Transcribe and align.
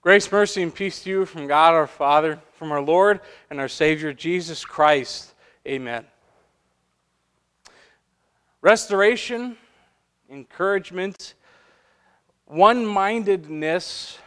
Grace, 0.00 0.30
mercy, 0.30 0.62
and 0.62 0.72
peace 0.72 1.02
to 1.02 1.10
you 1.10 1.26
from 1.26 1.48
God 1.48 1.74
our 1.74 1.88
Father, 1.88 2.38
from 2.52 2.70
our 2.70 2.80
Lord 2.80 3.18
and 3.50 3.58
our 3.58 3.66
Savior 3.66 4.12
Jesus 4.12 4.64
Christ. 4.64 5.34
Amen. 5.66 6.06
Restoration, 8.60 9.56
encouragement, 10.30 11.34
one 12.46 12.86
mindedness, 12.86 14.18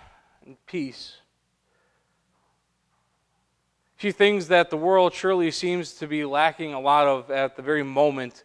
and 0.46 0.58
peace. 0.66 1.18
A 3.98 4.02
few 4.02 4.12
things 4.12 4.50
that 4.50 4.72
the 4.72 4.78
world 4.78 5.14
surely 5.14 5.52
seems 5.52 5.94
to 5.94 6.08
be 6.08 6.26
lacking 6.26 6.74
a 6.74 6.82
lot 6.82 7.08
of 7.08 7.32
at 7.32 7.56
the 7.56 7.62
very 7.62 7.84
moment, 7.84 8.44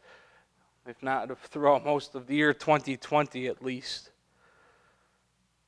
if 0.86 1.02
not 1.02 1.36
throughout 1.48 1.84
most 1.84 2.14
of 2.14 2.28
the 2.28 2.36
year 2.36 2.54
2020 2.54 3.48
at 3.48 3.64
least. 3.64 4.12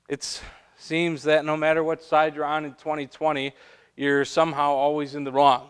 It 0.08 0.40
seems 0.78 1.24
that 1.24 1.44
no 1.44 1.56
matter 1.56 1.82
what 1.82 2.02
side 2.02 2.34
you're 2.34 2.44
on 2.44 2.64
in 2.64 2.72
2020, 2.72 3.52
you're 3.96 4.24
somehow 4.24 4.70
always 4.70 5.14
in 5.14 5.24
the 5.24 5.32
wrong. 5.32 5.68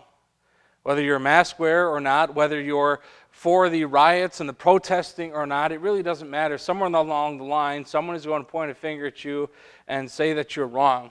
Whether 0.82 1.02
you're 1.02 1.16
a 1.16 1.20
mask 1.20 1.58
wearer 1.58 1.90
or 1.90 2.00
not, 2.00 2.34
whether 2.34 2.60
you're 2.60 3.00
for 3.30 3.68
the 3.68 3.84
riots 3.84 4.40
and 4.40 4.48
the 4.48 4.54
protesting 4.54 5.32
or 5.32 5.46
not, 5.46 5.72
it 5.72 5.80
really 5.80 6.02
doesn't 6.02 6.30
matter. 6.30 6.58
Somewhere 6.58 6.88
along 6.88 7.38
the 7.38 7.44
line, 7.44 7.84
someone 7.84 8.16
is 8.16 8.26
going 8.26 8.44
to 8.44 8.50
point 8.50 8.70
a 8.70 8.74
finger 8.74 9.06
at 9.06 9.24
you 9.24 9.48
and 9.86 10.10
say 10.10 10.34
that 10.34 10.56
you're 10.56 10.66
wrong 10.66 11.10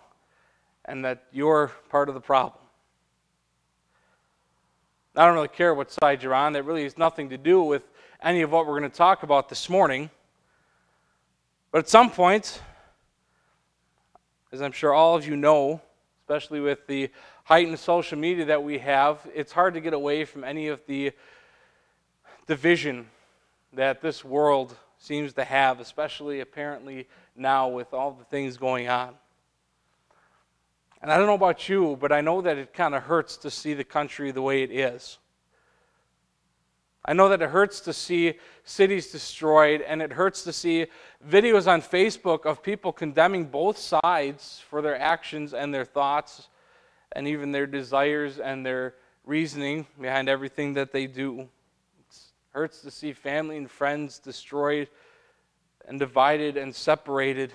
and 0.85 1.03
that 1.03 1.23
you're 1.31 1.71
part 1.89 2.07
of 2.07 2.15
the 2.15 2.21
problem. 2.21 2.61
I 5.15 5.25
don't 5.25 5.33
really 5.33 5.47
care 5.47 5.73
what 5.73 5.91
side 5.91 6.21
you're 6.21 6.35
on. 6.35 6.53
That 6.53 6.63
really 6.63 6.83
has 6.83 6.97
nothing 6.97 7.29
to 7.29 7.37
do 7.37 7.63
with 7.63 7.81
any 8.21 8.43
of 8.43 8.51
what 8.51 8.67
we're 8.67 8.79
going 8.79 8.91
to 8.91 8.97
talk 8.97 9.23
about 9.23 9.49
this 9.49 9.69
morning. 9.69 10.11
But 11.71 11.79
at 11.79 11.89
some 11.89 12.11
point, 12.11 12.61
as 14.51 14.61
I'm 14.61 14.71
sure 14.71 14.93
all 14.93 15.15
of 15.15 15.27
you 15.27 15.35
know, 15.35 15.81
especially 16.21 16.59
with 16.59 16.87
the 16.87 17.09
heightened 17.43 17.79
social 17.79 18.17
media 18.17 18.45
that 18.45 18.63
we 18.63 18.77
have, 18.79 19.25
it's 19.33 19.51
hard 19.51 19.73
to 19.73 19.81
get 19.81 19.93
away 19.93 20.25
from 20.25 20.43
any 20.43 20.67
of 20.67 20.81
the 20.87 21.11
division 22.45 23.07
that 23.73 24.01
this 24.01 24.23
world 24.23 24.75
seems 24.97 25.33
to 25.33 25.43
have, 25.43 25.79
especially 25.79 26.39
apparently 26.39 27.07
now 27.35 27.67
with 27.67 27.93
all 27.93 28.11
the 28.11 28.23
things 28.25 28.57
going 28.57 28.87
on. 28.87 29.13
And 31.01 31.11
I 31.11 31.17
don't 31.17 31.27
know 31.27 31.35
about 31.35 31.69
you, 31.69 31.97
but 31.99 32.11
I 32.11 32.21
know 32.21 32.41
that 32.41 32.57
it 32.57 32.73
kind 32.73 32.95
of 32.95 33.03
hurts 33.03 33.37
to 33.37 33.51
see 33.51 33.73
the 33.73 33.83
country 33.83 34.31
the 34.31 34.41
way 34.41 34.63
it 34.63 34.71
is. 34.71 35.19
I 37.07 37.13
know 37.13 37.29
that 37.29 37.41
it 37.41 37.49
hurts 37.49 37.79
to 37.81 37.93
see 37.93 38.33
cities 38.65 39.11
destroyed, 39.11 39.81
and 39.81 40.01
it 40.01 40.11
hurts 40.11 40.43
to 40.43 40.51
see 40.51 40.87
videos 41.25 41.65
on 41.65 41.81
Facebook 41.81 42.45
of 42.45 42.61
people 42.61 42.91
condemning 42.91 43.45
both 43.45 43.77
sides 43.77 44.61
for 44.69 44.81
their 44.81 44.99
actions 44.99 45.53
and 45.53 45.73
their 45.73 45.85
thoughts, 45.85 46.49
and 47.13 47.25
even 47.25 47.53
their 47.53 47.65
desires 47.65 48.39
and 48.39 48.65
their 48.65 48.95
reasoning 49.25 49.87
behind 49.99 50.27
everything 50.27 50.73
that 50.73 50.91
they 50.91 51.07
do. 51.07 51.41
It 51.41 52.17
hurts 52.49 52.81
to 52.81 52.91
see 52.91 53.13
family 53.13 53.55
and 53.55 53.71
friends 53.71 54.19
destroyed 54.19 54.89
and 55.87 55.97
divided 55.97 56.57
and 56.57 56.75
separated. 56.75 57.53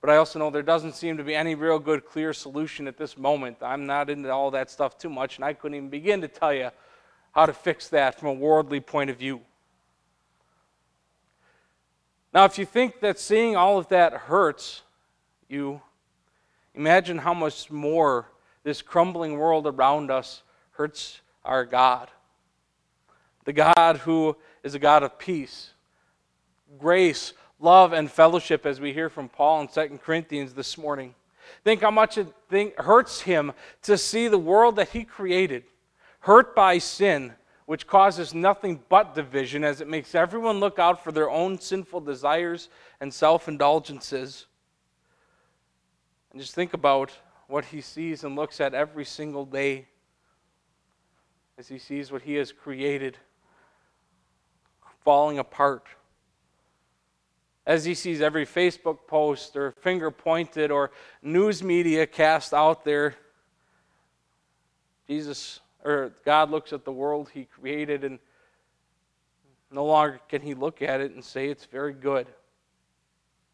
But 0.00 0.08
I 0.08 0.16
also 0.16 0.38
know 0.38 0.48
there 0.48 0.62
doesn't 0.62 0.94
seem 0.94 1.18
to 1.18 1.24
be 1.24 1.34
any 1.34 1.54
real 1.54 1.78
good, 1.78 2.06
clear 2.06 2.32
solution 2.32 2.88
at 2.88 2.96
this 2.96 3.18
moment. 3.18 3.58
I'm 3.60 3.84
not 3.84 4.08
into 4.08 4.30
all 4.30 4.50
that 4.52 4.70
stuff 4.70 4.96
too 4.96 5.10
much, 5.10 5.36
and 5.36 5.44
I 5.44 5.52
couldn't 5.52 5.76
even 5.76 5.90
begin 5.90 6.22
to 6.22 6.28
tell 6.28 6.54
you 6.54 6.70
how 7.34 7.46
to 7.46 7.52
fix 7.52 7.88
that 7.88 8.18
from 8.18 8.28
a 8.28 8.32
worldly 8.32 8.80
point 8.80 9.10
of 9.10 9.16
view. 9.16 9.40
Now, 12.32 12.44
if 12.44 12.58
you 12.58 12.64
think 12.64 13.00
that 13.00 13.18
seeing 13.18 13.56
all 13.56 13.78
of 13.78 13.88
that 13.88 14.12
hurts 14.12 14.82
you, 15.48 15.82
imagine 16.74 17.18
how 17.18 17.34
much 17.34 17.70
more 17.70 18.28
this 18.62 18.82
crumbling 18.82 19.36
world 19.36 19.66
around 19.66 20.10
us 20.10 20.42
hurts 20.72 21.20
our 21.44 21.64
God. 21.64 22.08
The 23.44 23.52
God 23.52 23.98
who 23.98 24.36
is 24.62 24.74
a 24.74 24.78
God 24.78 25.02
of 25.02 25.18
peace, 25.18 25.70
grace, 26.78 27.34
love, 27.60 27.92
and 27.92 28.10
fellowship, 28.10 28.64
as 28.64 28.80
we 28.80 28.92
hear 28.92 29.08
from 29.08 29.28
Paul 29.28 29.60
in 29.62 29.68
2 29.68 29.98
Corinthians 30.02 30.54
this 30.54 30.78
morning. 30.78 31.14
Think 31.62 31.82
how 31.82 31.90
much 31.90 32.16
it 32.16 32.28
hurts 32.78 33.20
him 33.20 33.52
to 33.82 33.98
see 33.98 34.28
the 34.28 34.38
world 34.38 34.76
that 34.76 34.90
he 34.90 35.04
created 35.04 35.64
hurt 36.24 36.56
by 36.56 36.78
sin, 36.78 37.34
which 37.66 37.86
causes 37.86 38.32
nothing 38.32 38.80
but 38.88 39.14
division 39.14 39.62
as 39.62 39.82
it 39.82 39.88
makes 39.88 40.14
everyone 40.14 40.58
look 40.58 40.78
out 40.78 41.04
for 41.04 41.12
their 41.12 41.28
own 41.28 41.58
sinful 41.58 42.00
desires 42.00 42.70
and 42.98 43.12
self 43.12 43.46
indulgences. 43.46 44.46
And 46.32 46.40
just 46.40 46.54
think 46.54 46.72
about 46.72 47.12
what 47.46 47.66
he 47.66 47.82
sees 47.82 48.24
and 48.24 48.36
looks 48.36 48.58
at 48.58 48.72
every 48.72 49.04
single 49.04 49.44
day 49.44 49.86
as 51.58 51.68
he 51.68 51.78
sees 51.78 52.10
what 52.10 52.22
he 52.22 52.36
has 52.36 52.52
created 52.52 53.18
falling 55.04 55.38
apart. 55.38 55.86
As 57.66 57.84
he 57.84 57.94
sees 57.94 58.22
every 58.22 58.46
Facebook 58.46 59.06
post 59.06 59.56
or 59.56 59.72
finger 59.72 60.10
pointed 60.10 60.70
or 60.70 60.90
news 61.22 61.62
media 61.62 62.06
cast 62.06 62.54
out 62.54 62.82
there, 62.82 63.14
Jesus 65.06 65.60
or 65.84 66.12
God 66.24 66.50
looks 66.50 66.72
at 66.72 66.84
the 66.84 66.92
world 66.92 67.30
he 67.32 67.44
created 67.44 68.04
and 68.04 68.18
no 69.70 69.84
longer 69.84 70.20
can 70.28 70.40
he 70.40 70.54
look 70.54 70.82
at 70.82 71.00
it 71.00 71.12
and 71.12 71.24
say 71.24 71.48
it's 71.48 71.66
very 71.66 71.92
good 71.92 72.26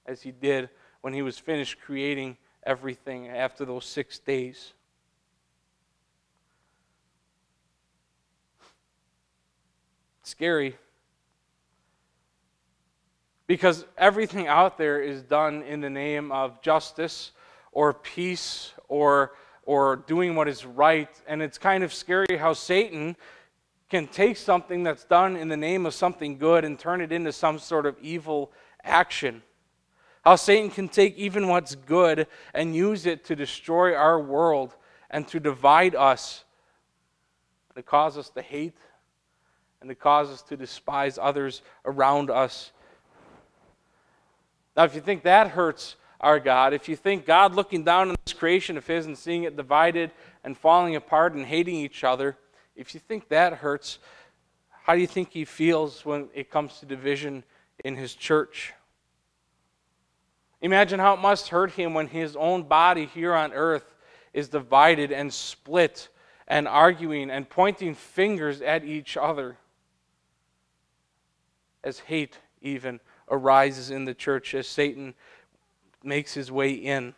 as 0.06 0.22
he 0.22 0.30
did 0.30 0.68
when 1.00 1.12
he 1.12 1.22
was 1.22 1.38
finished 1.38 1.80
creating 1.80 2.36
everything 2.64 3.28
after 3.28 3.64
those 3.64 3.84
six 3.84 4.18
days. 4.18 4.72
scary 10.30 10.76
because 13.48 13.84
everything 13.98 14.46
out 14.46 14.78
there 14.78 15.02
is 15.02 15.22
done 15.22 15.60
in 15.62 15.80
the 15.80 15.90
name 15.90 16.30
of 16.30 16.62
justice 16.62 17.32
or 17.72 17.92
peace 17.92 18.72
or 18.86 19.32
or 19.64 19.96
doing 19.96 20.34
what 20.34 20.48
is 20.48 20.64
right. 20.64 21.08
And 21.26 21.42
it's 21.42 21.58
kind 21.58 21.84
of 21.84 21.92
scary 21.92 22.36
how 22.38 22.52
Satan 22.52 23.16
can 23.88 24.06
take 24.06 24.36
something 24.36 24.82
that's 24.82 25.04
done 25.04 25.36
in 25.36 25.48
the 25.48 25.56
name 25.56 25.84
of 25.84 25.94
something 25.94 26.38
good 26.38 26.64
and 26.64 26.78
turn 26.78 27.00
it 27.00 27.12
into 27.12 27.32
some 27.32 27.58
sort 27.58 27.86
of 27.86 27.96
evil 28.00 28.52
action. 28.84 29.42
How 30.24 30.36
Satan 30.36 30.70
can 30.70 30.88
take 30.88 31.16
even 31.16 31.48
what's 31.48 31.74
good 31.74 32.26
and 32.54 32.76
use 32.76 33.06
it 33.06 33.24
to 33.24 33.36
destroy 33.36 33.94
our 33.94 34.20
world 34.20 34.76
and 35.10 35.26
to 35.28 35.40
divide 35.40 35.96
us, 35.96 36.44
and 37.68 37.76
to 37.76 37.82
cause 37.82 38.16
us 38.16 38.30
to 38.30 38.42
hate 38.42 38.76
and 39.80 39.88
to 39.88 39.94
cause 39.94 40.28
us 40.30 40.42
to 40.42 40.56
despise 40.56 41.18
others 41.20 41.62
around 41.84 42.30
us. 42.30 42.70
Now, 44.76 44.84
if 44.84 44.94
you 44.94 45.00
think 45.00 45.24
that 45.24 45.48
hurts 45.48 45.96
our 46.20 46.38
God, 46.38 46.74
if 46.74 46.88
you 46.88 46.96
think 46.96 47.24
God 47.24 47.54
looking 47.54 47.82
down 47.82 48.10
on 48.10 48.16
this 48.24 48.34
creation 48.34 48.76
of 48.76 48.86
His 48.86 49.06
and 49.06 49.16
seeing 49.16 49.44
it 49.44 49.56
divided 49.56 50.10
and 50.44 50.56
falling 50.56 50.96
apart 50.96 51.32
and 51.34 51.46
hating 51.46 51.76
each 51.76 52.04
other, 52.04 52.36
if 52.76 52.94
you 52.94 53.00
think 53.00 53.28
that 53.28 53.54
hurts, 53.54 53.98
how 54.82 54.94
do 54.94 55.00
you 55.00 55.06
think 55.06 55.30
He 55.30 55.44
feels 55.44 56.04
when 56.04 56.28
it 56.34 56.50
comes 56.50 56.78
to 56.80 56.86
division 56.86 57.42
in 57.84 57.96
His 57.96 58.14
church? 58.14 58.74
Imagine 60.60 61.00
how 61.00 61.14
it 61.14 61.20
must 61.20 61.48
hurt 61.48 61.72
Him 61.72 61.94
when 61.94 62.06
His 62.06 62.36
own 62.36 62.64
body 62.64 63.06
here 63.06 63.34
on 63.34 63.52
earth 63.52 63.94
is 64.34 64.48
divided 64.48 65.12
and 65.12 65.32
split 65.32 66.08
and 66.46 66.68
arguing 66.68 67.30
and 67.30 67.48
pointing 67.48 67.94
fingers 67.94 68.60
at 68.60 68.84
each 68.84 69.16
other 69.16 69.56
as 71.82 72.00
hate 72.00 72.38
even 72.60 73.00
arises 73.30 73.90
in 73.90 74.04
the 74.04 74.12
church, 74.12 74.54
as 74.54 74.66
Satan 74.66 75.14
makes 76.02 76.34
his 76.34 76.50
way 76.50 76.72
in. 76.72 77.14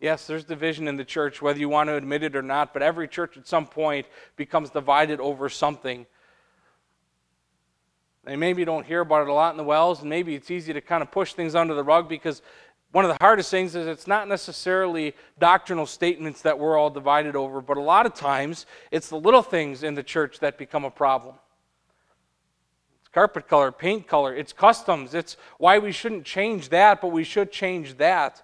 Yes, 0.00 0.26
there's 0.26 0.44
division 0.44 0.86
in 0.86 0.96
the 0.96 1.04
church, 1.04 1.42
whether 1.42 1.58
you 1.58 1.68
want 1.68 1.88
to 1.88 1.96
admit 1.96 2.22
it 2.22 2.36
or 2.36 2.42
not, 2.42 2.72
but 2.72 2.82
every 2.82 3.08
church 3.08 3.36
at 3.36 3.48
some 3.48 3.66
point 3.66 4.06
becomes 4.36 4.70
divided 4.70 5.18
over 5.18 5.48
something. 5.48 6.06
And 8.24 8.38
maybe 8.38 8.62
you 8.62 8.66
don't 8.66 8.86
hear 8.86 9.00
about 9.00 9.22
it 9.22 9.28
a 9.28 9.32
lot 9.32 9.52
in 9.52 9.56
the 9.56 9.64
wells, 9.64 10.00
and 10.00 10.08
maybe 10.08 10.36
it's 10.36 10.50
easy 10.50 10.72
to 10.72 10.80
kind 10.80 11.02
of 11.02 11.10
push 11.10 11.32
things 11.32 11.56
under 11.56 11.74
the 11.74 11.82
rug 11.82 12.08
because 12.08 12.42
one 12.92 13.04
of 13.04 13.10
the 13.10 13.16
hardest 13.20 13.50
things 13.50 13.74
is 13.74 13.86
it's 13.86 14.06
not 14.06 14.28
necessarily 14.28 15.14
doctrinal 15.38 15.86
statements 15.86 16.42
that 16.42 16.58
we're 16.58 16.78
all 16.78 16.90
divided 16.90 17.34
over, 17.34 17.60
but 17.60 17.76
a 17.76 17.82
lot 17.82 18.06
of 18.06 18.14
times 18.14 18.66
it's 18.92 19.08
the 19.08 19.18
little 19.18 19.42
things 19.42 19.82
in 19.82 19.94
the 19.94 20.02
church 20.02 20.38
that 20.40 20.58
become 20.58 20.84
a 20.84 20.90
problem 20.90 21.34
carpet 23.18 23.48
color, 23.48 23.72
paint 23.72 24.06
color, 24.06 24.32
it's 24.32 24.52
customs. 24.52 25.12
It's 25.12 25.36
why 25.58 25.80
we 25.80 25.90
shouldn't 25.90 26.24
change 26.24 26.68
that, 26.68 27.00
but 27.00 27.08
we 27.08 27.24
should 27.24 27.50
change 27.50 27.96
that. 27.96 28.40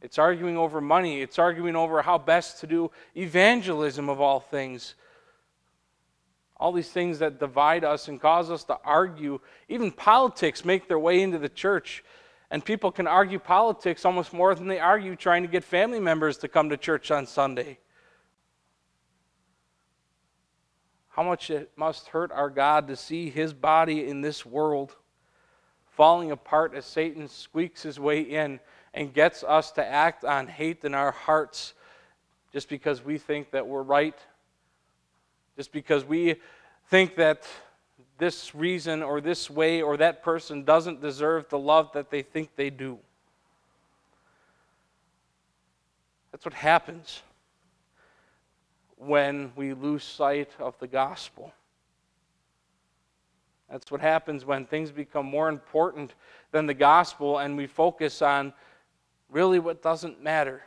It's 0.00 0.18
arguing 0.18 0.56
over 0.56 0.80
money. 0.80 1.20
It's 1.20 1.38
arguing 1.38 1.76
over 1.76 2.00
how 2.00 2.16
best 2.16 2.60
to 2.60 2.66
do 2.66 2.90
evangelism 3.14 4.08
of 4.08 4.18
all 4.18 4.40
things. 4.40 4.94
All 6.56 6.72
these 6.72 6.88
things 6.88 7.18
that 7.18 7.38
divide 7.38 7.84
us 7.84 8.08
and 8.08 8.18
cause 8.18 8.50
us 8.50 8.64
to 8.64 8.78
argue. 8.82 9.40
Even 9.68 9.92
politics 9.92 10.64
make 10.64 10.88
their 10.88 10.98
way 10.98 11.20
into 11.20 11.38
the 11.38 11.50
church. 11.50 12.02
And 12.50 12.64
people 12.64 12.90
can 12.90 13.06
argue 13.06 13.38
politics 13.38 14.06
almost 14.06 14.32
more 14.32 14.54
than 14.54 14.68
they 14.68 14.80
argue 14.80 15.16
trying 15.16 15.42
to 15.42 15.48
get 15.48 15.64
family 15.64 16.00
members 16.00 16.38
to 16.38 16.48
come 16.48 16.70
to 16.70 16.78
church 16.78 17.10
on 17.10 17.26
Sunday. 17.26 17.76
How 21.16 21.22
much 21.22 21.48
it 21.48 21.70
must 21.76 22.08
hurt 22.08 22.30
our 22.30 22.50
God 22.50 22.88
to 22.88 22.94
see 22.94 23.30
his 23.30 23.54
body 23.54 24.06
in 24.06 24.20
this 24.20 24.44
world 24.44 24.94
falling 25.92 26.30
apart 26.30 26.74
as 26.74 26.84
Satan 26.84 27.26
squeaks 27.26 27.82
his 27.82 27.98
way 27.98 28.20
in 28.20 28.60
and 28.92 29.14
gets 29.14 29.42
us 29.42 29.70
to 29.72 29.86
act 29.86 30.26
on 30.26 30.46
hate 30.46 30.84
in 30.84 30.92
our 30.92 31.12
hearts 31.12 31.72
just 32.52 32.68
because 32.68 33.02
we 33.02 33.16
think 33.16 33.50
that 33.52 33.66
we're 33.66 33.82
right, 33.82 34.18
just 35.56 35.72
because 35.72 36.04
we 36.04 36.34
think 36.90 37.16
that 37.16 37.46
this 38.18 38.54
reason 38.54 39.02
or 39.02 39.22
this 39.22 39.48
way 39.48 39.80
or 39.80 39.96
that 39.96 40.22
person 40.22 40.64
doesn't 40.64 41.00
deserve 41.00 41.48
the 41.48 41.58
love 41.58 41.90
that 41.94 42.10
they 42.10 42.20
think 42.20 42.50
they 42.56 42.68
do. 42.68 42.98
That's 46.30 46.44
what 46.44 46.52
happens 46.52 47.22
when 48.96 49.52
we 49.56 49.74
lose 49.74 50.04
sight 50.04 50.50
of 50.58 50.78
the 50.78 50.86
gospel. 50.86 51.52
That's 53.70 53.90
what 53.90 54.00
happens 54.00 54.44
when 54.44 54.64
things 54.64 54.90
become 54.90 55.26
more 55.26 55.48
important 55.48 56.14
than 56.52 56.66
the 56.66 56.74
gospel 56.74 57.38
and 57.38 57.56
we 57.56 57.66
focus 57.66 58.22
on 58.22 58.52
really 59.28 59.58
what 59.58 59.82
doesn't 59.82 60.22
matter. 60.22 60.62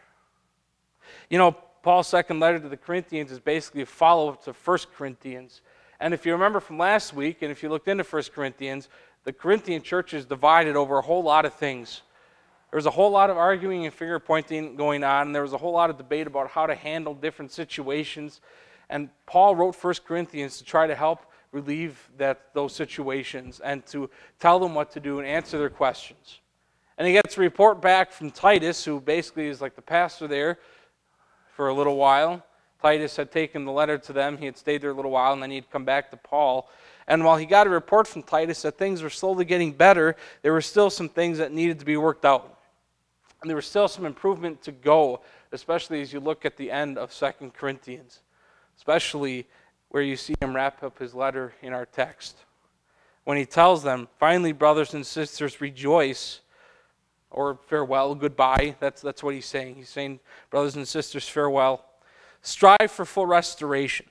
You 1.30 1.38
know, 1.38 1.52
Paul's 1.82 2.08
second 2.08 2.40
letter 2.40 2.60
to 2.60 2.70
the 2.70 2.78
Corinthians 2.78 3.32
is 3.32 3.40
basically 3.40 3.84
a 3.84 3.86
follow 3.86 4.30
up 4.30 4.44
to 4.44 4.52
1 4.54 4.78
Corinthians. 4.96 5.62
And 6.00 6.14
if 6.14 6.26
you 6.26 6.34
remember 6.34 6.60
from 6.60 6.78
last 6.78 7.14
week, 7.14 7.42
and 7.42 7.52
if 7.52 7.64
you 7.64 7.70
looked 7.70 7.88
into 7.88 8.04
1 8.04 8.24
Corinthians, 8.36 8.90
the 9.24 9.34
Corinthian 9.34 9.82
church 9.82 10.14
is 10.14 10.26
divided 10.26 10.76
over 10.76 10.98
a 10.98 11.02
whole 11.02 11.24
lot 11.24 11.46
of 11.46 11.54
things. 11.54 12.02
There 12.72 12.78
was 12.78 12.86
a 12.86 12.92
whole 12.92 13.10
lot 13.10 13.30
of 13.30 13.38
arguing 13.38 13.86
and 13.86 13.94
finger 13.94 14.20
pointing 14.20 14.76
going 14.76 15.04
on, 15.04 15.28
and 15.28 15.36
there 15.36 15.42
was 15.42 15.54
a 15.54 15.58
whole 15.58 15.74
lot 15.74 15.90
of 15.90 15.98
debate 15.98 16.28
about 16.28 16.50
how 16.50 16.68
to 16.68 16.76
handle 16.76 17.16
different 17.16 17.52
situations. 17.52 18.42
And 18.90 19.10
Paul 19.26 19.56
wrote 19.56 19.76
1 19.76 19.94
Corinthians 20.06 20.60
to 20.60 20.64
try 20.64 20.86
to 20.86 20.96
help 20.96 21.26
relieve 21.52 22.10
that, 22.18 22.54
those 22.54 22.74
situations 22.74 23.60
and 23.60 23.84
to 23.88 24.10
tell 24.40 24.60
them 24.60 24.76
what 24.76 24.92
to 24.92 25.00
do 25.00 25.18
and 25.18 25.28
answer 25.28 25.58
their 25.58 25.70
questions. 25.70 26.40
And 26.98 27.08
he 27.08 27.14
gets 27.14 27.38
a 27.38 27.42
report 27.42 27.82
back 27.82 28.12
from 28.12 28.30
Titus, 28.30 28.86
who 28.86 29.00
basically 29.00 29.48
is 29.48 29.62
like 29.62 29.76
the 29.76 29.82
pastor 29.82 30.28
there 30.28 30.60
for 31.56 31.70
a 31.70 31.74
little 31.74 31.96
while. 31.96 32.46
Titus 32.82 33.16
had 33.16 33.32
taken 33.32 33.66
the 33.66 33.72
letter 33.72 33.98
to 33.98 34.14
them. 34.14 34.38
He 34.38 34.46
had 34.46 34.58
stayed 34.58 34.82
there 34.82 34.92
a 34.92 34.94
little 34.94 35.12
while, 35.12 35.34
and 35.34 35.42
then 35.42 35.50
he'd 35.50 35.72
come 35.72 35.86
back 35.86 36.12
to 36.12 36.18
Paul. 36.18 36.70
And 37.08 37.24
while 37.24 37.38
he 37.38 37.46
got 37.46 37.68
a 37.68 37.70
report 37.70 38.08
from 38.08 38.22
Titus 38.22 38.62
that 38.62 38.78
things 38.78 39.02
were 39.02 39.10
slowly 39.10 39.44
getting 39.44 39.72
better, 39.72 40.16
there 40.44 40.54
were 40.54 40.62
still 40.62 40.90
some 40.90 41.10
things 41.10 41.40
that 41.40 41.52
needed 41.52 41.80
to 41.80 41.86
be 41.86 41.98
worked 41.98 42.26
out. 42.26 42.59
And 43.42 43.50
there 43.50 43.56
was 43.56 43.66
still 43.66 43.88
some 43.88 44.06
improvement 44.06 44.62
to 44.64 44.72
go, 44.72 45.22
especially 45.52 46.02
as 46.02 46.12
you 46.12 46.20
look 46.20 46.46
at 46.46 46.58
the 46.58 46.72
end 46.72 46.98
of 46.98 47.14
Second 47.14 47.54
Corinthians, 47.54 48.20
especially 48.78 49.48
where 49.90 50.04
you 50.04 50.16
see 50.16 50.36
him 50.42 50.56
wrap 50.56 50.84
up 50.84 51.00
his 51.00 51.16
letter 51.16 51.54
in 51.62 51.74
our 51.74 51.86
text. 51.86 52.38
When 53.24 53.38
he 53.38 53.46
tells 53.46 53.84
them, 53.84 54.08
finally, 54.20 54.52
brothers 54.52 54.94
and 54.94 55.06
sisters, 55.06 55.62
rejoice, 55.62 56.42
or 57.32 57.60
farewell, 57.68 58.16
goodbye. 58.16 58.76
That's, 58.80 59.02
that's 59.02 59.24
what 59.24 59.36
he's 59.36 59.46
saying. 59.46 59.76
He's 59.76 59.90
saying, 59.90 60.20
brothers 60.50 60.76
and 60.76 60.88
sisters, 60.88 61.28
farewell. 61.28 61.86
Strive 62.42 62.90
for 62.90 63.06
full 63.06 63.26
restoration. 63.26 64.08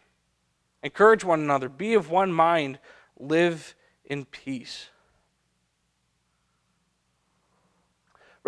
Encourage 0.83 1.25
one 1.25 1.41
another. 1.41 1.69
Be 1.69 1.95
of 1.95 2.11
one 2.11 2.33
mind. 2.33 2.79
Live 3.19 3.75
in 4.05 4.25
peace. 4.25 4.91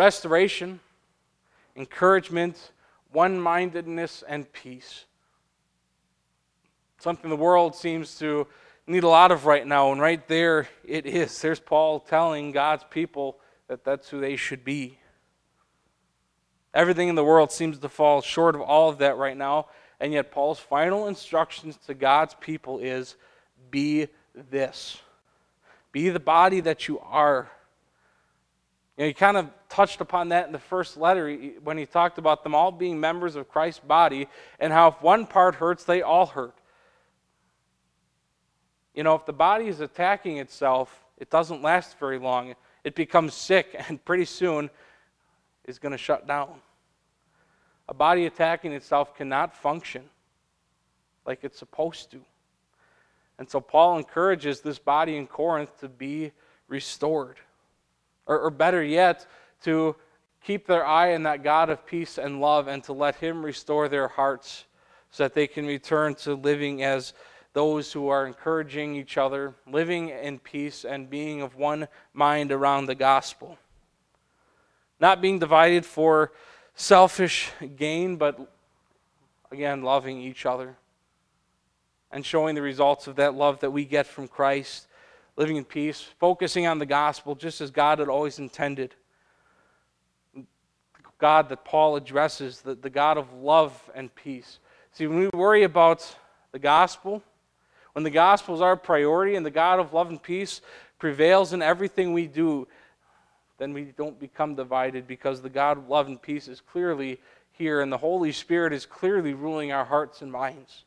Restoration, 0.01 0.81
encouragement, 1.77 2.73
one 3.13 3.39
mindedness, 3.39 4.25
and 4.27 4.51
peace 4.51 5.05
something 7.01 7.31
the 7.31 7.37
world 7.37 7.75
seems 7.75 8.19
to 8.19 8.47
need 8.87 9.05
a 9.05 9.09
lot 9.09 9.33
of 9.33 9.47
right 9.47 9.67
now. 9.67 9.93
And 9.93 10.01
right 10.01 10.27
there 10.29 10.69
it 10.85 11.07
is. 11.07 11.41
There's 11.43 11.61
Paul 11.61 12.01
telling 12.01 12.53
God's 12.53 12.85
people 12.91 13.39
that 13.69 13.85
that's 13.85 14.09
who 14.09 14.21
they 14.21 14.37
should 14.37 14.65
be. 14.65 14.99
Everything 16.73 17.09
in 17.09 17.15
the 17.15 17.25
world 17.25 17.51
seems 17.51 17.79
to 17.79 17.89
fall 17.89 18.21
short 18.21 18.55
of 18.55 18.61
all 18.61 18.89
of 18.89 18.99
that 18.99 19.17
right 19.17 19.37
now. 19.37 19.67
And 19.99 20.13
yet, 20.13 20.31
Paul's 20.31 20.61
final 20.61 21.09
instructions 21.09 21.77
to 21.87 21.95
God's 21.95 22.35
people 22.41 22.79
is 22.79 23.17
be 23.71 24.09
this. 24.51 24.99
Be 25.93 26.09
the 26.09 26.21
body 26.21 26.61
that 26.61 26.87
you 26.89 27.01
are. 27.01 27.51
You 29.01 29.05
know, 29.05 29.09
he 29.09 29.15
kind 29.15 29.39
of 29.39 29.49
touched 29.71 30.03
upon 30.03 30.29
that 30.29 30.45
in 30.45 30.53
the 30.53 30.59
first 30.59 30.99
letter 30.99 31.35
when 31.65 31.79
he 31.79 31.87
talked 31.87 32.19
about 32.19 32.45
them 32.45 32.55
all 32.55 32.71
being 32.71 33.01
members 33.01 33.35
of 33.35 33.49
Christ's 33.49 33.81
body 33.81 34.29
and 34.59 34.75
how 34.75 34.89
if 34.89 35.01
one 35.01 35.25
part 35.25 35.55
hurts, 35.55 35.85
they 35.85 36.03
all 36.03 36.27
hurt. 36.27 36.55
You 38.95 39.03
know, 39.03 39.15
if 39.15 39.25
the 39.25 39.33
body 39.33 39.69
is 39.69 39.81
attacking 39.81 40.37
itself, 40.37 41.03
it 41.17 41.31
doesn't 41.31 41.63
last 41.63 41.99
very 41.99 42.19
long. 42.19 42.55
It 42.85 42.95
becomes 42.95 43.33
sick 43.33 43.75
and 43.89 44.05
pretty 44.05 44.27
soon 44.27 44.69
is 45.65 45.79
going 45.79 45.93
to 45.93 45.99
shut 45.99 46.27
down. 46.27 46.61
A 47.89 47.95
body 47.95 48.27
attacking 48.27 48.73
itself 48.73 49.17
cannot 49.17 49.57
function 49.57 50.03
like 51.25 51.43
it's 51.43 51.59
supposed 51.59 52.11
to. 52.11 52.21
And 53.39 53.49
so 53.49 53.63
Paul 53.63 53.97
encourages 53.97 54.61
this 54.61 54.79
body 54.79 55.17
in 55.17 55.27
Corinth 55.27 55.81
to 55.81 55.89
be 55.89 56.33
restored. 56.69 57.39
Or, 58.27 58.39
or, 58.39 58.51
better 58.51 58.83
yet, 58.83 59.27
to 59.65 59.97
keep 60.43 60.67
their 60.67 60.87
eye 60.87 61.15
on 61.15 61.25
that 61.25 61.43
God 61.43 61.71
of 61.71 61.85
peace 61.87 62.19
and 62.19 62.41
love 62.41 62.69
and 62.69 62.83
to 62.85 62.93
let 62.93 63.17
Him 63.17 63.45
restore 63.45 63.89
their 63.89 64.09
hearts 64.09 64.65
so 65.11 65.25
that 65.25 65.35
they 65.35 65.47
can 65.47 65.67
return 65.67 66.15
to 66.17 66.35
living 66.35 66.83
as 66.83 67.13
those 67.53 67.93
who 67.93 68.09
are 68.09 68.27
encouraging 68.27 68.95
each 68.95 69.17
other, 69.17 69.55
living 69.67 70.11
in 70.11 70.39
peace, 70.39 70.85
and 70.85 71.11
being 71.11 71.43
of 71.43 71.57
one 71.57 71.89
mind 72.13 72.53
around 72.53 72.87
the 72.87 72.95
gospel. 72.95 73.59
Not 75.01 75.21
being 75.21 75.39
divided 75.39 75.85
for 75.85 76.31
selfish 76.75 77.51
gain, 77.77 78.17
but 78.17 78.39
again, 79.51 79.83
loving 79.83 80.21
each 80.21 80.47
other 80.47 80.77
and 82.13 82.25
showing 82.25 82.55
the 82.55 82.63
results 82.63 83.07
of 83.07 83.17
that 83.17 83.35
love 83.35 83.61
that 83.61 83.71
we 83.71 83.85
get 83.85 84.07
from 84.07 84.29
Christ, 84.29 84.87
living 85.41 85.57
in 85.57 85.65
peace, 85.65 86.07
focusing 86.19 86.67
on 86.67 86.79
the 86.79 86.85
gospel 86.85 87.35
just 87.35 87.63
as 87.63 87.71
God 87.71 87.99
had 87.99 88.09
always 88.11 88.39
intended. 88.39 88.95
God 91.17 91.49
that 91.49 91.65
Paul 91.65 91.97
addresses, 91.97 92.61
the, 92.61 92.75
the 92.75 92.91
God 92.91 93.17
of 93.17 93.33
love 93.33 93.91
and 93.95 94.15
peace. 94.15 94.59
See, 94.93 95.07
when 95.07 95.19
we 95.19 95.29
worry 95.33 95.63
about 95.63 96.15
the 96.53 96.59
gospel, 96.59 97.23
when 97.95 98.03
the 98.03 98.11
gospel 98.11 98.55
is 98.55 98.61
our 98.61 98.77
priority 98.77 99.35
and 99.35 99.47
the 99.47 99.51
God 99.51 99.81
of 99.81 99.95
love 99.95 100.11
and 100.11 100.23
peace 100.23 100.61
prevails 100.99 101.55
in 101.55 101.63
everything 101.63 102.13
we 102.13 102.27
do, 102.27 102.69
then 103.57 103.73
we 103.73 103.85
don't 103.97 104.21
become 104.21 104.55
divided 104.55 105.07
because 105.07 105.41
the 105.41 105.49
God 105.49 105.79
of 105.79 105.89
love 105.89 106.07
and 106.07 106.21
peace 106.21 106.49
is 106.49 106.61
clearly 106.61 107.19
here 107.53 107.81
and 107.81 107.91
the 107.91 107.97
Holy 107.97 108.33
Spirit 108.33 108.75
is 108.75 108.85
clearly 108.85 109.33
ruling 109.33 109.73
our 109.73 109.87
hearts 109.87 110.21
and 110.21 110.31
minds. 110.31 110.85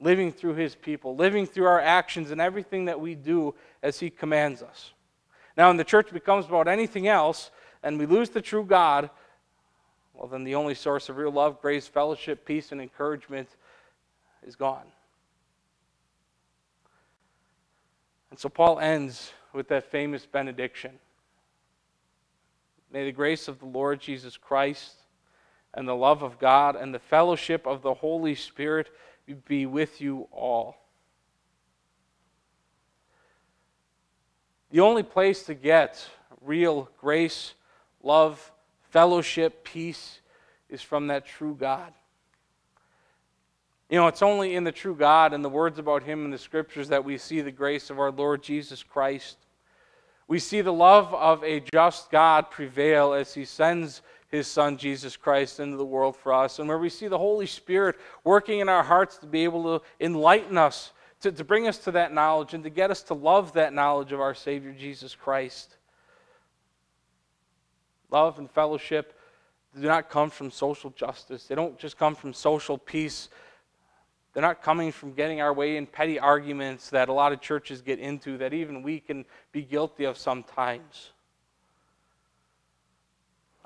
Living 0.00 0.30
through 0.30 0.54
His 0.54 0.74
people, 0.74 1.16
living 1.16 1.46
through 1.46 1.66
our 1.66 1.80
actions 1.80 2.30
and 2.30 2.40
everything 2.40 2.84
that 2.84 3.00
we 3.00 3.14
do 3.14 3.54
as 3.82 3.98
He 3.98 4.10
commands 4.10 4.62
us. 4.62 4.92
Now, 5.56 5.68
when 5.68 5.76
the 5.76 5.84
church 5.84 6.12
becomes 6.12 6.46
about 6.46 6.68
anything 6.68 7.08
else 7.08 7.50
and 7.82 7.98
we 7.98 8.06
lose 8.06 8.30
the 8.30 8.40
true 8.40 8.64
God, 8.64 9.10
well, 10.14 10.28
then 10.28 10.44
the 10.44 10.54
only 10.54 10.74
source 10.74 11.08
of 11.08 11.16
real 11.16 11.32
love, 11.32 11.60
grace, 11.60 11.86
fellowship, 11.86 12.44
peace, 12.44 12.72
and 12.72 12.80
encouragement 12.80 13.48
is 14.46 14.56
gone. 14.56 14.86
And 18.30 18.38
so 18.38 18.48
Paul 18.48 18.78
ends 18.78 19.32
with 19.52 19.68
that 19.68 19.90
famous 19.90 20.26
benediction 20.26 20.98
May 22.90 23.04
the 23.04 23.12
grace 23.12 23.48
of 23.48 23.58
the 23.58 23.66
Lord 23.66 24.00
Jesus 24.00 24.36
Christ 24.36 24.94
and 25.74 25.86
the 25.86 25.94
love 25.94 26.22
of 26.22 26.38
God 26.38 26.74
and 26.74 26.94
the 26.94 26.98
fellowship 26.98 27.66
of 27.66 27.82
the 27.82 27.94
Holy 27.94 28.34
Spirit 28.34 28.88
be 29.34 29.66
with 29.66 30.00
you 30.00 30.28
all. 30.32 30.76
The 34.70 34.80
only 34.80 35.02
place 35.02 35.44
to 35.44 35.54
get 35.54 36.06
real 36.42 36.90
grace, 37.00 37.54
love, 38.02 38.52
fellowship, 38.90 39.64
peace 39.64 40.20
is 40.68 40.82
from 40.82 41.06
that 41.06 41.26
true 41.26 41.56
God. 41.58 41.92
You 43.88 43.98
know, 43.98 44.06
it's 44.06 44.22
only 44.22 44.54
in 44.54 44.64
the 44.64 44.72
true 44.72 44.94
God 44.94 45.32
and 45.32 45.42
the 45.42 45.48
words 45.48 45.78
about 45.78 46.02
Him 46.02 46.26
in 46.26 46.30
the 46.30 46.38
Scriptures 46.38 46.88
that 46.88 47.04
we 47.04 47.16
see 47.16 47.40
the 47.40 47.50
grace 47.50 47.88
of 47.88 47.98
our 47.98 48.10
Lord 48.10 48.42
Jesus 48.42 48.82
Christ. 48.82 49.38
We 50.26 50.38
see 50.38 50.60
the 50.60 50.72
love 50.72 51.14
of 51.14 51.42
a 51.42 51.60
just 51.60 52.10
God 52.10 52.50
prevail 52.50 53.14
as 53.14 53.32
He 53.32 53.46
sends 53.46 54.02
His 54.28 54.46
Son, 54.46 54.76
Jesus 54.76 55.16
Christ, 55.16 55.58
into 55.58 55.76
the 55.76 55.84
world 55.84 56.16
for 56.16 56.32
us, 56.32 56.58
and 56.58 56.68
where 56.68 56.78
we 56.78 56.90
see 56.90 57.08
the 57.08 57.18
Holy 57.18 57.46
Spirit 57.46 57.96
working 58.24 58.60
in 58.60 58.68
our 58.68 58.82
hearts 58.82 59.16
to 59.18 59.26
be 59.26 59.44
able 59.44 59.78
to 59.78 59.84
enlighten 60.00 60.58
us, 60.58 60.92
to, 61.20 61.32
to 61.32 61.44
bring 61.44 61.66
us 61.66 61.78
to 61.78 61.92
that 61.92 62.12
knowledge, 62.12 62.52
and 62.52 62.62
to 62.64 62.70
get 62.70 62.90
us 62.90 63.02
to 63.04 63.14
love 63.14 63.54
that 63.54 63.72
knowledge 63.72 64.12
of 64.12 64.20
our 64.20 64.34
Savior, 64.34 64.72
Jesus 64.72 65.14
Christ. 65.14 65.76
love 68.10 68.38
and 68.38 68.50
fellowship 68.50 69.18
do 69.74 69.86
not 69.86 70.10
come 70.10 70.30
from 70.30 70.50
social 70.50 70.90
justice. 70.90 71.46
They 71.46 71.54
don't 71.54 71.78
just 71.78 71.98
come 71.98 72.14
from 72.14 72.32
social 72.32 72.76
peace. 72.78 73.28
They're 74.32 74.42
not 74.42 74.62
coming 74.62 74.92
from 74.92 75.12
getting 75.12 75.40
our 75.40 75.52
way 75.52 75.76
in 75.76 75.86
petty 75.86 76.18
arguments 76.18 76.90
that 76.90 77.08
a 77.08 77.12
lot 77.12 77.32
of 77.32 77.40
churches 77.40 77.80
get 77.80 77.98
into, 77.98 78.38
that 78.38 78.52
even 78.52 78.82
we 78.82 79.00
can 79.00 79.24
be 79.52 79.62
guilty 79.62 80.04
of 80.04 80.18
sometimes 80.18 81.10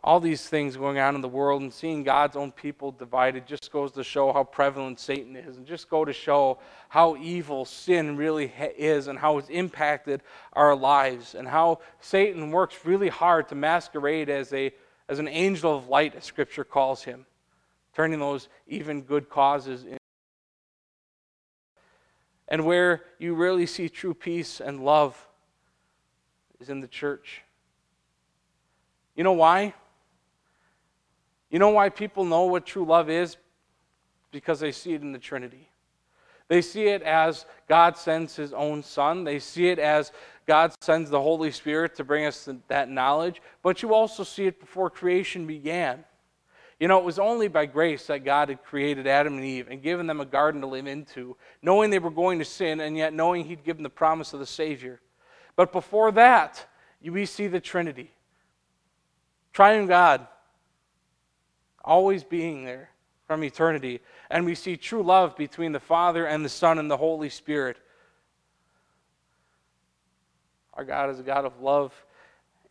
all 0.04 0.18
these 0.18 0.48
things 0.48 0.76
going 0.76 0.98
on 0.98 1.14
in 1.14 1.20
the 1.20 1.28
world 1.28 1.62
and 1.62 1.72
seeing 1.72 2.02
God's 2.02 2.36
own 2.36 2.50
people 2.50 2.90
divided 2.90 3.46
just 3.46 3.70
goes 3.70 3.92
to 3.92 4.02
show 4.02 4.32
how 4.32 4.42
prevalent 4.42 4.98
Satan 4.98 5.36
is 5.36 5.56
and 5.56 5.66
just 5.66 5.88
go 5.88 6.04
to 6.04 6.12
show 6.12 6.58
how 6.88 7.16
evil 7.16 7.64
sin 7.64 8.16
really 8.16 8.52
is 8.76 9.06
and 9.06 9.18
how 9.18 9.38
it's 9.38 9.48
impacted 9.48 10.22
our 10.54 10.74
lives 10.74 11.34
and 11.34 11.46
how 11.46 11.78
Satan 12.00 12.50
works 12.50 12.76
really 12.84 13.08
hard 13.08 13.48
to 13.48 13.54
masquerade 13.54 14.28
as 14.28 14.52
a 14.52 14.72
as 15.08 15.18
an 15.18 15.28
angel 15.28 15.76
of 15.76 15.88
light 15.88 16.14
as 16.14 16.24
scripture 16.24 16.64
calls 16.64 17.02
him 17.02 17.26
turning 17.94 18.18
those 18.18 18.48
even 18.66 19.02
good 19.02 19.28
causes 19.28 19.84
in 19.84 19.98
and 22.52 22.66
where 22.66 23.02
you 23.18 23.34
really 23.34 23.64
see 23.64 23.88
true 23.88 24.12
peace 24.12 24.60
and 24.60 24.84
love 24.84 25.26
is 26.60 26.68
in 26.68 26.80
the 26.80 26.86
church. 26.86 27.40
You 29.16 29.24
know 29.24 29.32
why? 29.32 29.72
You 31.52 31.58
know 31.58 31.68
why 31.68 31.90
people 31.90 32.24
know 32.24 32.44
what 32.44 32.66
true 32.66 32.84
love 32.84 33.08
is? 33.08 33.36
Because 34.32 34.58
they 34.58 34.72
see 34.72 34.94
it 34.94 35.02
in 35.02 35.12
the 35.12 35.18
Trinity. 35.18 35.68
They 36.48 36.62
see 36.62 36.84
it 36.84 37.02
as 37.02 37.46
God 37.68 37.96
sends 37.96 38.34
His 38.34 38.52
own 38.52 38.82
Son. 38.82 39.22
They 39.22 39.38
see 39.38 39.68
it 39.68 39.78
as 39.78 40.12
God 40.46 40.72
sends 40.80 41.10
the 41.10 41.20
Holy 41.20 41.50
Spirit 41.52 41.94
to 41.96 42.04
bring 42.04 42.24
us 42.24 42.48
that 42.68 42.88
knowledge. 42.88 43.40
But 43.62 43.82
you 43.82 43.94
also 43.94 44.24
see 44.24 44.46
it 44.46 44.58
before 44.58 44.90
creation 44.90 45.46
began. 45.46 46.04
You 46.80 46.88
know, 46.88 46.98
it 46.98 47.04
was 47.04 47.18
only 47.18 47.48
by 47.48 47.66
grace 47.66 48.06
that 48.06 48.24
God 48.24 48.48
had 48.48 48.64
created 48.64 49.06
Adam 49.06 49.36
and 49.36 49.44
Eve 49.44 49.68
and 49.70 49.82
given 49.82 50.06
them 50.06 50.20
a 50.20 50.24
garden 50.24 50.62
to 50.62 50.66
live 50.66 50.86
into, 50.86 51.36
knowing 51.60 51.90
they 51.90 51.98
were 51.98 52.10
going 52.10 52.38
to 52.38 52.44
sin 52.44 52.80
and 52.80 52.96
yet 52.96 53.12
knowing 53.12 53.44
He'd 53.44 53.62
given 53.62 53.82
the 53.82 53.90
promise 53.90 54.32
of 54.32 54.40
the 54.40 54.46
Savior. 54.46 55.00
But 55.54 55.70
before 55.70 56.10
that, 56.12 56.66
we 57.04 57.26
see 57.26 57.46
the 57.46 57.60
Trinity. 57.60 58.10
Triune 59.52 59.86
God, 59.86 60.26
always 61.84 62.24
being 62.24 62.64
there 62.64 62.90
from 63.26 63.44
eternity. 63.44 64.00
And 64.30 64.44
we 64.44 64.54
see 64.54 64.76
true 64.76 65.02
love 65.02 65.36
between 65.36 65.72
the 65.72 65.80
Father 65.80 66.26
and 66.26 66.44
the 66.44 66.48
Son 66.48 66.78
and 66.78 66.90
the 66.90 66.96
Holy 66.96 67.28
Spirit. 67.28 67.76
Our 70.74 70.84
God 70.84 71.10
is 71.10 71.18
a 71.18 71.22
God 71.22 71.44
of 71.44 71.60
love 71.60 71.92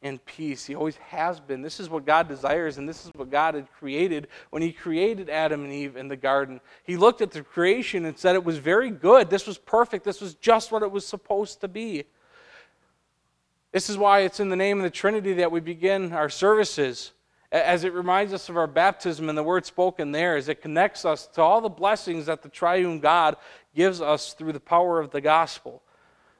and 0.03 0.23
peace. 0.25 0.65
He 0.65 0.75
always 0.75 0.95
has 0.97 1.39
been. 1.39 1.61
This 1.61 1.79
is 1.79 1.89
what 1.89 2.05
God 2.05 2.27
desires, 2.27 2.77
and 2.77 2.89
this 2.89 3.05
is 3.05 3.11
what 3.15 3.29
God 3.29 3.53
had 3.53 3.71
created 3.71 4.27
when 4.49 4.61
He 4.61 4.71
created 4.71 5.29
Adam 5.29 5.63
and 5.63 5.71
Eve 5.71 5.95
in 5.95 6.07
the 6.07 6.15
garden. 6.15 6.59
He 6.83 6.97
looked 6.97 7.21
at 7.21 7.31
the 7.31 7.43
creation 7.43 8.05
and 8.05 8.17
said 8.17 8.35
it 8.35 8.43
was 8.43 8.57
very 8.57 8.89
good. 8.89 9.29
This 9.29 9.45
was 9.45 9.59
perfect. 9.59 10.03
This 10.03 10.19
was 10.19 10.33
just 10.35 10.71
what 10.71 10.81
it 10.81 10.91
was 10.91 11.05
supposed 11.05 11.61
to 11.61 11.67
be. 11.67 12.05
This 13.71 13.89
is 13.89 13.97
why 13.97 14.21
it's 14.21 14.39
in 14.39 14.49
the 14.49 14.55
name 14.55 14.77
of 14.77 14.83
the 14.83 14.89
Trinity 14.89 15.33
that 15.33 15.51
we 15.51 15.59
begin 15.59 16.11
our 16.13 16.29
services 16.29 17.11
as 17.51 17.83
it 17.83 17.93
reminds 17.93 18.33
us 18.33 18.47
of 18.47 18.55
our 18.55 18.67
baptism 18.67 19.27
and 19.27 19.37
the 19.37 19.43
word 19.43 19.65
spoken 19.65 20.11
there, 20.11 20.37
as 20.37 20.47
it 20.47 20.61
connects 20.61 21.03
us 21.03 21.27
to 21.27 21.41
all 21.41 21.59
the 21.59 21.69
blessings 21.69 22.27
that 22.27 22.41
the 22.41 22.49
triune 22.49 22.99
God 22.99 23.35
gives 23.75 23.99
us 24.01 24.33
through 24.33 24.53
the 24.53 24.59
power 24.59 24.99
of 24.99 25.11
the 25.11 25.21
gospel. 25.21 25.81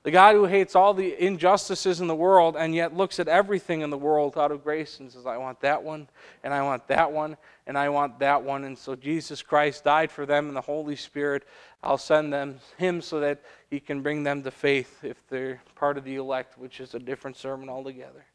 The 0.03 0.12
God 0.12 0.34
who 0.34 0.46
hates 0.46 0.75
all 0.75 0.96
the 0.96 1.24
injustices 1.24 2.01
in 2.01 2.08
the 2.08 2.15
world 2.15 2.56
and 2.58 2.74
yet 2.74 2.96
looks 2.96 3.20
at 3.20 3.27
everything 3.27 3.82
in 3.82 3.91
the 3.91 3.98
world 3.98 4.36
out 4.36 4.51
of 4.51 4.63
grace 4.63 5.00
and 5.00 5.12
says, 5.12 5.27
I 5.27 5.38
want 5.38 5.62
that 5.62 5.84
one, 5.84 6.10
and 6.44 6.53
I 6.53 6.63
want 6.63 6.88
that 6.88 7.12
one, 7.12 7.38
and 7.68 7.77
I 7.77 7.89
want 7.89 8.18
that 8.20 8.41
one. 8.41 8.63
And 8.63 8.75
so 8.75 8.96
Jesus 8.96 9.44
Christ 9.44 9.84
died 9.84 10.10
for 10.10 10.25
them, 10.25 10.48
and 10.48 10.58
the 10.58 10.62
Holy 10.62 10.96
Spirit, 10.96 11.44
I'll 11.84 12.00
send 12.00 12.34
them 12.34 12.60
him 12.77 13.00
so 13.01 13.20
that 13.20 13.44
he 13.70 13.80
can 13.80 14.01
bring 14.01 14.24
them 14.24 14.41
to 14.41 14.50
faith 14.50 15.03
if 15.03 15.27
they're 15.27 15.62
part 15.75 16.00
of 16.00 16.03
the 16.03 16.15
elect, 16.15 16.58
which 16.58 16.80
is 16.80 16.96
a 16.96 17.00
different 17.00 17.38
sermon 17.38 17.70
altogether. 17.70 18.25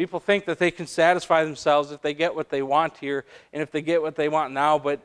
People 0.00 0.18
think 0.18 0.46
that 0.46 0.58
they 0.58 0.70
can 0.70 0.86
satisfy 0.86 1.44
themselves 1.44 1.92
if 1.92 2.00
they 2.00 2.14
get 2.14 2.34
what 2.34 2.48
they 2.48 2.62
want 2.62 2.96
here 2.96 3.26
and 3.52 3.62
if 3.62 3.70
they 3.70 3.82
get 3.82 4.00
what 4.00 4.16
they 4.16 4.30
want 4.30 4.50
now, 4.50 4.78
but 4.78 4.98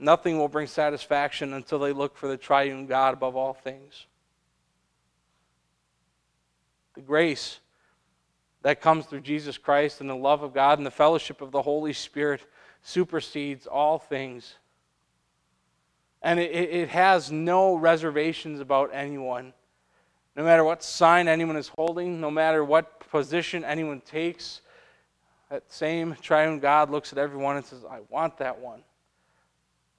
nothing 0.00 0.38
will 0.38 0.48
bring 0.48 0.66
satisfaction 0.66 1.52
until 1.52 1.78
they 1.78 1.92
look 1.92 2.16
for 2.16 2.26
the 2.26 2.36
triune 2.36 2.88
God 2.88 3.14
above 3.14 3.36
all 3.36 3.52
things. 3.52 4.06
The 6.96 7.00
grace 7.00 7.60
that 8.62 8.80
comes 8.80 9.06
through 9.06 9.20
Jesus 9.20 9.56
Christ 9.56 10.00
and 10.00 10.10
the 10.10 10.16
love 10.16 10.42
of 10.42 10.52
God 10.52 10.80
and 10.80 10.86
the 10.86 10.90
fellowship 10.90 11.40
of 11.40 11.52
the 11.52 11.62
Holy 11.62 11.92
Spirit 11.92 12.40
supersedes 12.82 13.68
all 13.68 14.00
things. 14.00 14.56
And 16.22 16.40
it, 16.40 16.50
it 16.50 16.88
has 16.88 17.30
no 17.30 17.76
reservations 17.76 18.58
about 18.58 18.90
anyone. 18.92 19.52
No 20.34 20.42
matter 20.42 20.64
what 20.64 20.82
sign 20.82 21.28
anyone 21.28 21.54
is 21.54 21.68
holding, 21.68 22.20
no 22.20 22.32
matter 22.32 22.64
what 22.64 22.99
position 23.10 23.64
anyone 23.64 24.00
takes, 24.00 24.60
that 25.50 25.70
same 25.70 26.16
triune 26.22 26.60
God 26.60 26.90
looks 26.90 27.12
at 27.12 27.18
everyone 27.18 27.56
and 27.56 27.64
says, 27.64 27.84
I 27.88 28.00
want 28.08 28.38
that 28.38 28.58
one. 28.60 28.82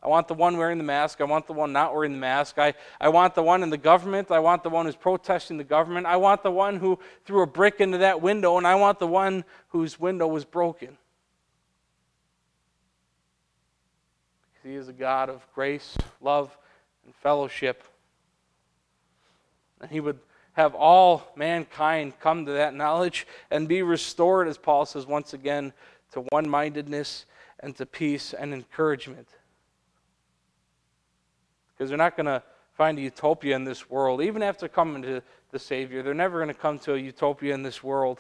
I 0.04 0.08
want 0.08 0.28
the 0.28 0.34
one 0.34 0.58
wearing 0.58 0.80
the 0.80 0.84
mask. 0.84 1.22
I 1.22 1.26
want 1.26 1.46
the 1.46 1.54
one 1.54 1.72
not 1.72 1.94
wearing 1.94 2.14
the 2.14 2.18
mask. 2.18 2.58
I, 2.58 2.74
I 3.00 3.10
want 3.10 3.36
the 3.36 3.44
one 3.44 3.62
in 3.62 3.70
the 3.70 3.78
government. 3.78 4.32
I 4.32 4.40
want 4.40 4.64
the 4.64 4.70
one 4.70 4.88
who's 4.88 4.96
protesting 4.96 5.58
the 5.58 5.64
government. 5.64 6.08
I 6.08 6.18
want 6.18 6.42
the 6.42 6.50
one 6.50 6.78
who 6.78 6.98
threw 7.26 7.44
a 7.44 7.48
brick 7.48 7.82
into 7.82 8.00
that 8.00 8.20
window, 8.20 8.58
and 8.58 8.66
I 8.66 8.76
want 8.76 8.98
the 8.98 9.08
one 9.08 9.44
whose 9.68 10.00
window 10.00 10.26
was 10.26 10.44
broken. 10.44 10.98
He 14.64 14.74
is 14.74 14.88
a 14.88 14.94
God 14.94 15.30
of 15.30 15.46
grace, 15.54 15.96
love, 16.20 16.56
and 17.06 17.14
fellowship. 17.16 17.84
And 19.82 19.92
He 19.92 20.00
would 20.00 20.20
have 20.54 20.76
all 20.76 21.32
mankind 21.36 22.20
come 22.20 22.46
to 22.46 22.52
that 22.54 22.74
knowledge 22.74 23.26
and 23.50 23.68
be 23.68 23.82
restored, 23.82 24.48
as 24.48 24.58
Paul 24.58 24.86
says 24.86 25.06
once 25.06 25.34
again, 25.34 25.74
to 26.12 26.22
one 26.30 26.50
mindedness 26.50 27.26
and 27.60 27.76
to 27.78 27.86
peace 27.86 28.34
and 28.34 28.54
encouragement. 28.54 29.28
Because 31.74 31.90
they're 31.90 31.98
not 31.98 32.18
going 32.18 32.26
to 32.26 32.44
find 32.74 32.98
a 32.98 33.02
utopia 33.02 33.56
in 33.56 33.64
this 33.64 33.90
world. 33.90 34.22
Even 34.22 34.44
after 34.44 34.68
coming 34.68 35.02
to 35.04 35.22
the 35.52 35.60
Savior, 35.60 36.04
they're 36.04 36.14
never 36.14 36.38
going 36.38 36.54
to 36.54 36.54
come 36.54 36.80
to 36.80 36.96
a 36.96 36.98
utopia 36.98 37.54
in 37.54 37.64
this 37.64 37.84
world. 37.84 38.20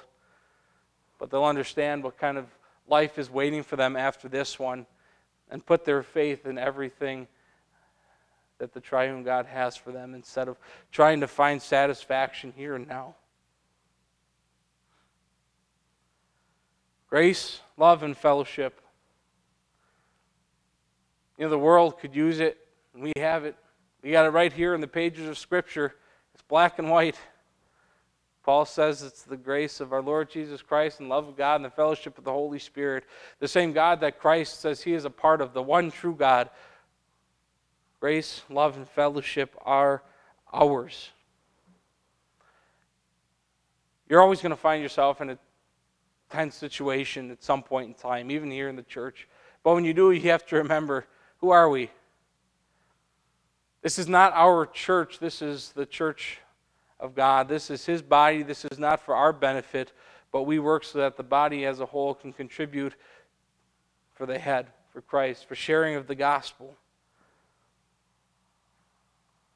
But 1.20 1.30
they'll 1.30 1.44
understand 1.44 2.04
what 2.04 2.18
kind 2.18 2.38
of 2.38 2.46
life 2.88 3.20
is 3.20 3.30
waiting 3.30 3.64
for 3.64 3.76
them 3.76 3.96
after 3.96 4.28
this 4.28 4.58
one 4.58 4.86
and 5.50 5.66
put 5.66 5.86
their 5.86 6.02
faith 6.02 6.46
in 6.46 6.58
everything 6.58 7.28
that 8.62 8.74
the 8.74 8.80
triune 8.80 9.24
God 9.24 9.48
has 9.48 9.76
for 9.76 9.92
them 9.92 10.14
instead 10.14 10.48
of 10.48 10.56
trying 10.92 11.22
to 11.22 11.28
find 11.28 11.60
satisfaction 11.60 12.54
here 12.56 12.76
and 12.76 12.88
now. 12.88 13.16
Grace, 17.10 17.60
love, 17.76 18.04
and 18.04 18.16
fellowship. 18.16 18.80
You 21.40 21.46
know, 21.46 21.50
the 21.50 21.58
world 21.58 21.98
could 21.98 22.16
use 22.16 22.40
it, 22.40 22.60
and 22.94 23.02
we 23.02 23.14
have 23.18 23.46
it. 23.46 23.56
We 24.04 24.12
got 24.12 24.28
it 24.28 24.30
right 24.30 24.54
here 24.54 24.76
in 24.76 24.82
the 24.82 24.88
pages 24.88 25.28
of 25.28 25.40
Scripture. 25.40 25.96
It's 26.36 26.44
black 26.44 26.78
and 26.78 26.92
white. 26.92 27.18
Paul 28.44 28.66
says 28.66 29.02
it's 29.02 29.24
the 29.24 29.38
grace 29.38 29.80
of 29.80 29.92
our 29.92 30.04
Lord 30.04 30.30
Jesus 30.30 30.62
Christ 30.62 31.00
and 31.00 31.10
love 31.10 31.28
of 31.28 31.36
God 31.36 31.56
and 31.56 31.66
the 31.66 31.72
fellowship 31.72 32.20
of 32.20 32.26
the 32.26 32.32
Holy 32.32 32.60
Spirit. 32.60 33.06
The 33.40 33.48
same 33.48 33.74
God 33.74 34.02
that 34.02 34.20
Christ 34.20 34.60
says 34.60 34.84
he 34.84 34.94
is 34.94 35.06
a 35.06 35.10
part 35.10 35.42
of, 35.42 35.54
the 35.54 35.64
one 35.64 35.90
true 35.90 36.16
God 36.16 36.52
Grace, 38.02 38.42
love, 38.50 38.76
and 38.78 38.90
fellowship 38.90 39.56
are 39.62 40.02
ours. 40.52 41.12
You're 44.10 44.22
always 44.22 44.42
going 44.42 44.50
to 44.50 44.58
find 44.58 44.82
yourself 44.82 45.22
in 45.22 45.30
a 45.30 45.38
tense 46.32 46.56
situation 46.56 47.30
at 47.30 47.44
some 47.44 47.62
point 47.62 47.88
in 47.88 47.94
time, 47.94 48.32
even 48.32 48.50
here 48.50 48.68
in 48.68 48.76
the 48.76 48.82
church. 48.82 49.28
But 49.64 49.76
when 49.76 49.86
you 49.86 49.94
do, 49.94 50.12
you 50.12 50.32
have 50.32 50.48
to 50.48 50.56
remember 50.56 51.06
who 51.38 51.52
are 51.52 51.70
we? 51.70 51.92
This 53.84 54.00
is 54.00 54.08
not 54.08 54.34
our 54.34 54.66
church, 54.66 55.20
this 55.20 55.44
is 55.44 55.72
the 55.72 55.86
church 55.86 56.40
of 57.00 57.14
God. 57.16 57.48
This 57.48 57.70
is 57.70 57.86
His 57.86 58.02
body. 58.02 58.44
This 58.44 58.66
is 58.66 58.80
not 58.80 59.00
for 59.00 59.16
our 59.16 59.34
benefit, 59.34 59.92
but 60.32 60.44
we 60.44 60.60
work 60.60 60.84
so 60.84 61.00
that 61.00 61.18
the 61.18 61.24
body 61.24 61.66
as 61.66 61.80
a 61.80 61.86
whole 61.86 62.16
can 62.16 62.34
contribute 62.34 62.94
for 64.14 64.26
the 64.26 64.40
head, 64.40 64.68
for 64.92 65.02
Christ, 65.02 65.48
for 65.48 65.56
sharing 65.56 65.96
of 65.96 66.08
the 66.08 66.16
gospel. 66.16 66.78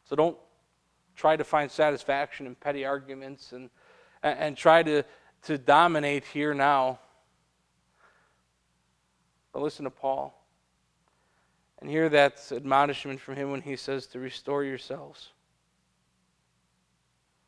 So 0.06 0.16
don't 0.16 0.38
try 1.16 1.36
to 1.36 1.44
find 1.44 1.70
satisfaction 1.70 2.46
in 2.46 2.56
petty 2.56 2.86
arguments 2.86 3.52
and, 3.52 3.70
and 4.24 4.56
try 4.56 4.84
to, 4.84 5.04
to 5.44 5.58
dominate 5.58 6.26
here 6.26 6.54
now. 6.54 7.00
But 9.52 9.62
listen 9.62 9.86
to 9.86 9.92
Paul 9.92 10.40
and 11.80 11.90
hear 11.90 12.10
that 12.10 12.42
admonishment 12.52 13.20
from 13.20 13.36
him 13.36 13.52
when 13.52 13.62
he 13.62 13.76
says 13.76 14.08
to 14.08 14.20
restore 14.20 14.64
yourselves. 14.64 15.30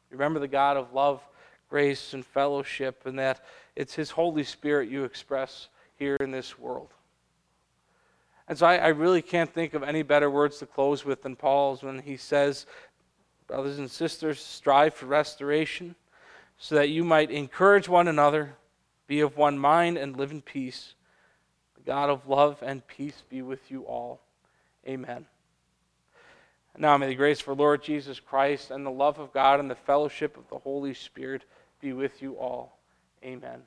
Remember 0.09 0.39
the 0.39 0.47
God 0.47 0.77
of 0.77 0.93
love, 0.93 1.21
grace 1.69 2.13
and 2.13 2.25
fellowship, 2.25 3.05
and 3.05 3.19
that 3.19 3.43
it's 3.75 3.93
His 3.93 4.11
Holy 4.11 4.43
Spirit 4.43 4.89
you 4.89 5.03
express 5.03 5.67
here 5.95 6.15
in 6.15 6.31
this 6.31 6.57
world. 6.57 6.93
And 8.47 8.57
so 8.57 8.65
I, 8.65 8.77
I, 8.77 8.87
really 8.87 9.21
can't 9.21 9.53
think 9.53 9.73
of 9.73 9.83
any 9.83 10.03
better 10.03 10.29
words 10.29 10.59
to 10.59 10.65
close 10.65 11.03
with 11.03 11.23
than 11.23 11.35
Paul's 11.35 11.83
when 11.83 11.99
he 11.99 12.15
says, 12.15 12.65
Brothers 13.47 13.77
and 13.77 13.91
sisters, 13.91 14.39
strive 14.39 14.93
for 14.93 15.05
restoration 15.05 15.95
so 16.57 16.75
that 16.75 16.89
you 16.89 17.03
might 17.03 17.31
encourage 17.31 17.87
one 17.87 18.07
another, 18.07 18.55
be 19.07 19.21
of 19.21 19.37
one 19.37 19.57
mind, 19.57 19.97
and 19.97 20.17
live 20.17 20.31
in 20.31 20.41
peace. 20.41 20.95
The 21.75 21.83
God 21.83 22.09
of 22.09 22.27
love 22.27 22.61
and 22.61 22.85
peace 22.87 23.23
be 23.29 23.41
with 23.41 23.71
you 23.71 23.83
all. 23.83 24.21
Amen. 24.87 25.25
Now 26.77 26.95
may 26.97 27.07
the 27.07 27.15
grace 27.15 27.41
of 27.41 27.49
our 27.49 27.55
Lord 27.55 27.81
Jesus 27.81 28.19
Christ 28.19 28.69
and 28.69 28.85
the 28.85 28.91
love 28.91 29.17
of 29.17 29.33
God 29.33 29.59
and 29.59 29.69
the 29.69 29.75
fellowship 29.75 30.37
of 30.37 30.47
the 30.49 30.59
Holy 30.59 30.93
Spirit 30.93 31.43
be 31.81 31.91
with 31.91 32.21
you 32.21 32.33
all. 32.33 32.77
Amen. 33.23 33.63